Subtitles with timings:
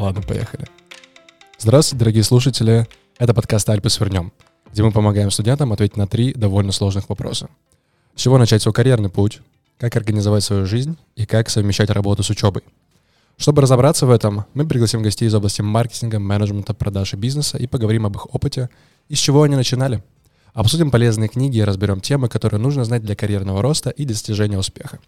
[0.00, 0.64] Ладно, поехали.
[1.58, 2.88] Здравствуйте, дорогие слушатели.
[3.18, 4.32] Это подкаст «Альпы свернем»,
[4.72, 7.50] где мы помогаем студентам ответить на три довольно сложных вопроса.
[8.14, 9.42] С чего начать свой карьерный путь,
[9.76, 12.62] как организовать свою жизнь и как совмещать работу с учебой.
[13.36, 18.06] Чтобы разобраться в этом, мы пригласим гостей из области маркетинга, менеджмента, продажи бизнеса и поговорим
[18.06, 18.70] об их опыте
[19.10, 20.02] и с чего они начинали.
[20.54, 24.98] Обсудим полезные книги и разберем темы, которые нужно знать для карьерного роста и достижения успеха.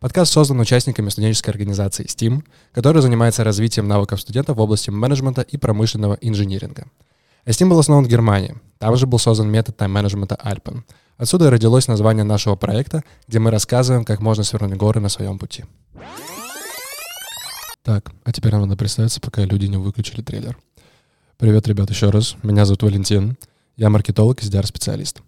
[0.00, 5.58] Подкаст создан участниками студенческой организации STEAM, которая занимается развитием навыков студентов в области менеджмента и
[5.58, 6.86] промышленного инжиниринга.
[7.44, 8.56] STEAM был основан в Германии.
[8.78, 10.84] Там же был создан метод тайм-менеджмента Alpen.
[11.18, 15.38] Отсюда и родилось название нашего проекта, где мы рассказываем, как можно свернуть горы на своем
[15.38, 15.66] пути.
[17.82, 20.56] Так, а теперь нам надо представиться, пока люди не выключили трейлер.
[21.36, 22.36] Привет, ребят, еще раз.
[22.42, 23.36] Меня зовут Валентин.
[23.76, 25.20] Я маркетолог и SDR-специалист.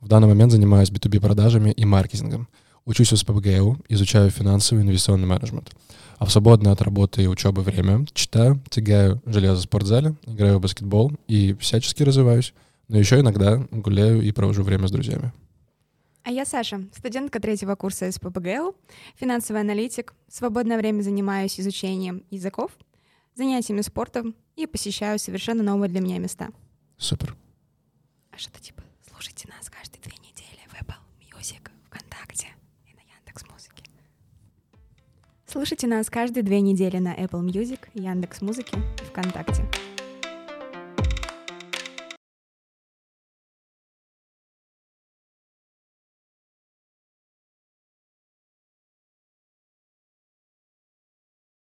[0.00, 2.48] В данный момент занимаюсь B2B продажами и маркетингом—
[2.86, 5.74] Учусь в СПБГУ, изучаю финансовый и инвестиционный менеджмент.
[6.18, 10.60] А в свободное от работы и учебы время читаю, тягаю железо в спортзале, играю в
[10.60, 12.54] баскетбол и всячески развиваюсь.
[12.86, 15.32] Но еще иногда гуляю и провожу время с друзьями.
[16.22, 18.76] А я Саша, студентка третьего курса СПБГУ,
[19.16, 20.14] финансовый аналитик.
[20.28, 22.70] В свободное время занимаюсь изучением языков,
[23.34, 26.50] занятиями спортом и посещаю совершенно новые для меня места.
[26.98, 27.36] Супер.
[28.30, 30.94] А что-то типа слушайте нас каждые две недели в Apple
[31.32, 32.48] Music, ВКонтакте,
[35.56, 39.64] Слушайте нас каждые две недели на Apple Music, Яндекс Музыки и ВКонтакте.